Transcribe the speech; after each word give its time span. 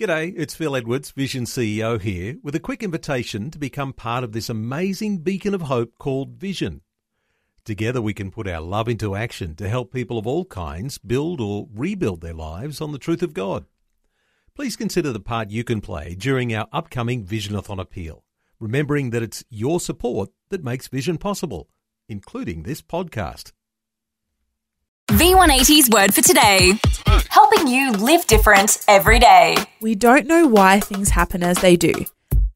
G'day, 0.00 0.32
it's 0.34 0.54
Phil 0.54 0.74
Edwards, 0.74 1.10
Vision 1.10 1.44
CEO 1.44 2.00
here, 2.00 2.38
with 2.42 2.54
a 2.54 2.58
quick 2.58 2.82
invitation 2.82 3.50
to 3.50 3.58
become 3.58 3.92
part 3.92 4.24
of 4.24 4.32
this 4.32 4.48
amazing 4.48 5.18
beacon 5.18 5.54
of 5.54 5.60
hope 5.60 5.98
called 5.98 6.38
Vision. 6.38 6.80
Together 7.66 8.00
we 8.00 8.14
can 8.14 8.30
put 8.30 8.48
our 8.48 8.62
love 8.62 8.88
into 8.88 9.14
action 9.14 9.54
to 9.56 9.68
help 9.68 9.92
people 9.92 10.16
of 10.16 10.26
all 10.26 10.46
kinds 10.46 10.96
build 10.96 11.38
or 11.38 11.68
rebuild 11.74 12.22
their 12.22 12.32
lives 12.32 12.80
on 12.80 12.92
the 12.92 12.98
truth 12.98 13.22
of 13.22 13.34
God. 13.34 13.66
Please 14.54 14.74
consider 14.74 15.12
the 15.12 15.20
part 15.20 15.50
you 15.50 15.64
can 15.64 15.82
play 15.82 16.14
during 16.14 16.54
our 16.54 16.66
upcoming 16.72 17.26
Visionathon 17.26 17.78
appeal, 17.78 18.24
remembering 18.58 19.10
that 19.10 19.22
it's 19.22 19.44
your 19.50 19.78
support 19.78 20.30
that 20.48 20.64
makes 20.64 20.88
Vision 20.88 21.18
possible, 21.18 21.68
including 22.08 22.62
this 22.62 22.80
podcast. 22.80 23.52
V180's 25.08 25.90
word 25.90 26.14
for 26.14 26.22
today. 26.22 26.72
Helping 27.30 27.68
you 27.68 27.92
live 27.92 28.26
different 28.26 28.84
every 28.88 29.20
day. 29.20 29.56
We 29.80 29.94
don't 29.94 30.26
know 30.26 30.48
why 30.48 30.80
things 30.80 31.10
happen 31.10 31.44
as 31.44 31.58
they 31.58 31.76
do, 31.76 31.92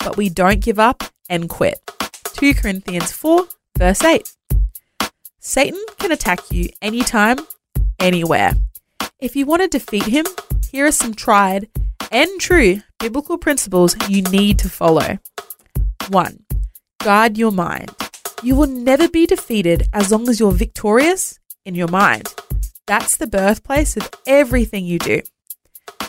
but 0.01 0.17
we 0.17 0.29
don't 0.29 0.59
give 0.59 0.81
up 0.81 1.05
and 1.29 1.49
quit. 1.49 1.79
2 2.33 2.55
Corinthians 2.55 3.13
4, 3.13 3.47
verse 3.79 4.03
8. 4.03 4.35
Satan 5.39 5.81
can 6.01 6.11
attack 6.11 6.51
you 6.51 6.71
anytime, 6.83 7.39
anywhere. 8.01 8.55
If 9.21 9.37
you 9.37 9.47
want 9.47 9.63
to 9.63 9.69
defeat 9.69 10.07
him, 10.07 10.27
here 10.73 10.87
are 10.87 10.93
some 10.93 11.15
tried 11.15 11.69
and 12.11 12.29
true 12.41 12.81
biblical 12.99 13.39
principles 13.39 13.95
you 14.09 14.23
need 14.23 14.59
to 14.59 14.69
follow. 14.69 15.21
1. 16.09 16.45
Guard 16.99 17.39
your 17.39 17.53
mind. 17.53 17.95
You 18.43 18.57
will 18.57 18.67
never 18.67 19.09
be 19.09 19.25
defeated 19.25 19.87
as 19.93 20.11
long 20.11 20.29
as 20.29 20.41
you're 20.41 20.51
victorious 20.51 21.39
in 21.65 21.77
your 21.77 21.89
mind. 21.89 22.35
That's 22.87 23.17
the 23.17 23.27
birthplace 23.27 23.97
of 23.97 24.11
everything 24.27 24.85
you 24.85 24.99
do. 24.99 25.23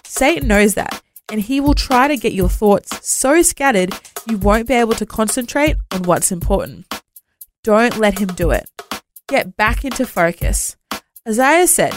Satan 0.03 0.47
knows 0.47 0.73
that, 0.75 1.01
and 1.31 1.41
he 1.41 1.59
will 1.59 1.73
try 1.73 2.07
to 2.07 2.17
get 2.17 2.33
your 2.33 2.49
thoughts 2.49 3.07
so 3.07 3.41
scattered 3.41 3.93
you 4.27 4.37
won't 4.37 4.67
be 4.67 4.73
able 4.73 4.93
to 4.95 5.05
concentrate 5.05 5.75
on 5.93 6.03
what's 6.03 6.31
important. 6.31 6.85
Don't 7.63 7.97
let 7.97 8.19
him 8.19 8.27
do 8.29 8.51
it. 8.51 8.69
Get 9.27 9.55
back 9.55 9.85
into 9.85 10.05
focus. 10.05 10.75
Isaiah 11.27 11.67
said, 11.67 11.93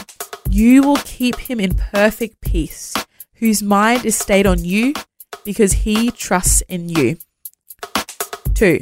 You 0.49 0.81
will 0.81 0.97
keep 0.97 1.37
him 1.37 1.59
in 1.59 1.75
perfect 1.75 2.41
peace, 2.41 2.93
whose 3.35 3.61
mind 3.61 4.05
is 4.05 4.17
stayed 4.17 4.47
on 4.47 4.63
you 4.63 4.93
because 5.43 5.73
he 5.73 6.09
trusts 6.11 6.61
in 6.69 6.89
you. 6.89 7.17
2. 8.55 8.79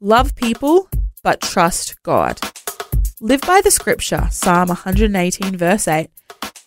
Love 0.00 0.34
people, 0.34 0.88
but 1.22 1.40
trust 1.40 2.02
God. 2.02 2.40
Live 3.22 3.40
by 3.40 3.62
the 3.62 3.70
scripture, 3.70 4.28
Psalm 4.30 4.68
118, 4.68 5.56
verse 5.56 5.88
8. 5.88 6.10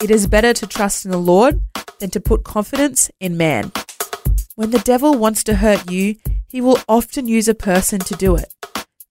It 0.01 0.09
is 0.09 0.25
better 0.25 0.51
to 0.51 0.65
trust 0.65 1.05
in 1.05 1.11
the 1.11 1.19
Lord 1.19 1.61
than 1.99 2.09
to 2.09 2.19
put 2.19 2.43
confidence 2.43 3.11
in 3.19 3.37
man. 3.37 3.71
When 4.55 4.71
the 4.71 4.79
devil 4.79 5.13
wants 5.13 5.43
to 5.43 5.57
hurt 5.57 5.91
you, 5.91 6.15
he 6.47 6.59
will 6.59 6.79
often 6.89 7.27
use 7.27 7.47
a 7.47 7.53
person 7.53 7.99
to 7.99 8.15
do 8.15 8.35
it. 8.35 8.51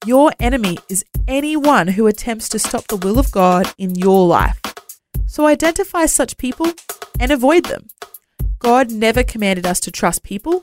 Your 0.05 0.33
enemy 0.41 0.79
is 0.91 1.05
anyone 1.29 1.87
who 1.87 2.09
attempts 2.09 2.49
to 2.49 2.59
stop 2.59 2.89
the 2.89 2.97
will 2.97 3.21
of 3.21 3.31
God 3.31 3.73
in 3.79 3.95
your 3.95 4.27
life. 4.27 4.61
So 5.27 5.47
identify 5.47 6.07
such 6.07 6.39
people 6.39 6.73
and 7.21 7.31
avoid 7.31 7.67
them. 7.67 7.87
God 8.59 8.91
never 8.91 9.23
commanded 9.23 9.65
us 9.65 9.79
to 9.81 9.93
trust 9.93 10.25
people, 10.25 10.61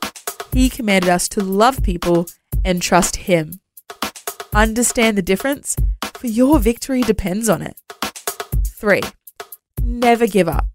He 0.52 0.68
commanded 0.68 1.08
us 1.08 1.26
to 1.30 1.40
love 1.40 1.82
people 1.82 2.26
and 2.66 2.82
trust 2.82 3.16
Him. 3.16 3.60
Understand 4.52 5.16
the 5.16 5.22
difference 5.22 5.74
for 6.16 6.26
your 6.26 6.58
victory 6.58 7.02
depends 7.02 7.48
on 7.48 7.62
it. 7.62 7.76
3. 8.64 9.00
Never 9.82 10.26
give 10.26 10.48
up. 10.48 10.66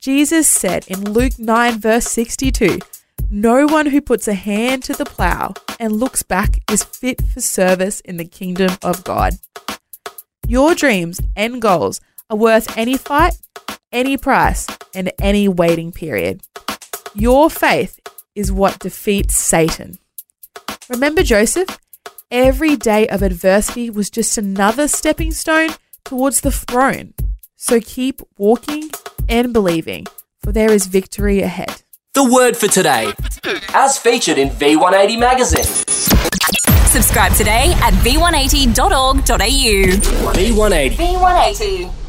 Jesus 0.00 0.48
said 0.48 0.84
in 0.88 1.12
Luke 1.12 1.38
9, 1.38 1.78
verse 1.78 2.06
62, 2.06 2.78
No 3.30 3.66
one 3.66 3.86
who 3.86 4.00
puts 4.00 4.26
a 4.26 4.34
hand 4.34 4.82
to 4.84 4.92
the 4.94 5.04
plow 5.04 5.54
and 5.78 5.92
looks 5.92 6.22
back 6.22 6.60
is 6.70 6.82
fit 6.82 7.22
for 7.22 7.40
service 7.40 8.00
in 8.00 8.16
the 8.16 8.24
kingdom 8.24 8.76
of 8.82 9.04
God. 9.04 9.34
Your 10.48 10.74
dreams 10.74 11.20
and 11.36 11.62
goals 11.62 12.00
are 12.28 12.36
worth 12.36 12.76
any 12.76 12.96
fight, 12.96 13.34
any 13.92 14.16
price, 14.16 14.66
and 14.94 15.12
any 15.20 15.48
waiting 15.48 15.92
period. 15.92 16.42
Your 17.14 17.48
faith 17.48 18.00
is 18.34 18.50
what 18.50 18.78
defeats 18.80 19.36
Satan. 19.36 19.98
Remember 20.88 21.22
Joseph? 21.22 21.78
Every 22.34 22.76
day 22.76 23.06
of 23.08 23.20
adversity 23.20 23.90
was 23.90 24.08
just 24.08 24.38
another 24.38 24.88
stepping 24.88 25.32
stone 25.32 25.68
towards 26.02 26.40
the 26.40 26.50
throne. 26.50 27.12
So 27.56 27.78
keep 27.78 28.22
walking 28.38 28.90
and 29.28 29.52
believing, 29.52 30.06
for 30.42 30.50
there 30.50 30.72
is 30.72 30.86
victory 30.86 31.42
ahead. 31.42 31.82
The 32.14 32.24
word 32.24 32.56
for 32.56 32.68
today, 32.68 33.12
as 33.74 33.98
featured 33.98 34.38
in 34.38 34.48
V180 34.48 35.18
magazine. 35.18 35.64
Subscribe 36.86 37.34
today 37.34 37.74
at 37.82 37.92
v180.org.au. 38.00 40.32
V180. 40.32 40.90
V180. 40.92 42.01